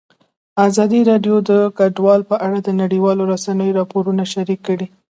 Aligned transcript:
ازادي 0.67 0.99
راډیو 1.11 1.35
د 1.49 1.51
کډوال 1.77 2.21
په 2.29 2.35
اړه 2.45 2.59
د 2.63 2.69
نړیوالو 2.81 3.23
رسنیو 3.33 3.75
راپورونه 3.79 4.23
شریک 4.33 4.59
کړي. 4.67 4.87